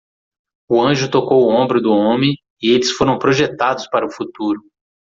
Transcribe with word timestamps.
O 0.67 0.81
anjo 0.81 1.11
tocou 1.11 1.43
o 1.43 1.49
ombro 1.53 1.79
do 1.79 1.91
homem 1.91 2.33
e 2.59 2.71
eles 2.71 2.89
foram 2.89 3.19
projetados 3.19 3.87
para 3.87 4.03
o 4.07 4.11
futuro. 4.11 4.59